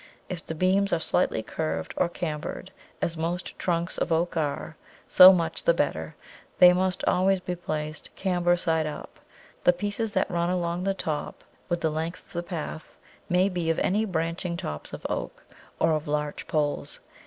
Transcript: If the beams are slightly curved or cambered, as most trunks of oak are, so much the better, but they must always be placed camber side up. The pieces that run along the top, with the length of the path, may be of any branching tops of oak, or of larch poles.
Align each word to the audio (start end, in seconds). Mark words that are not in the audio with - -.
If 0.29 0.43
the 0.43 0.55
beams 0.55 0.91
are 0.91 0.99
slightly 0.99 1.43
curved 1.43 1.93
or 1.95 2.09
cambered, 2.09 2.71
as 3.03 3.15
most 3.15 3.59
trunks 3.59 3.99
of 3.99 4.11
oak 4.11 4.35
are, 4.35 4.75
so 5.07 5.31
much 5.31 5.61
the 5.61 5.75
better, 5.75 6.15
but 6.17 6.59
they 6.59 6.73
must 6.73 7.05
always 7.05 7.39
be 7.39 7.55
placed 7.55 8.09
camber 8.15 8.57
side 8.57 8.87
up. 8.87 9.19
The 9.63 9.73
pieces 9.73 10.11
that 10.13 10.31
run 10.31 10.49
along 10.49 10.85
the 10.85 10.95
top, 10.95 11.43
with 11.69 11.81
the 11.81 11.91
length 11.91 12.25
of 12.25 12.33
the 12.33 12.41
path, 12.41 12.97
may 13.29 13.47
be 13.47 13.69
of 13.69 13.77
any 13.77 14.03
branching 14.05 14.57
tops 14.57 14.91
of 14.91 15.05
oak, 15.07 15.43
or 15.77 15.91
of 15.91 16.07
larch 16.07 16.47
poles. 16.47 16.99